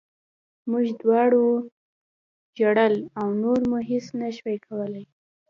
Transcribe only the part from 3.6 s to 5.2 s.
مو هېڅ نه شول کولی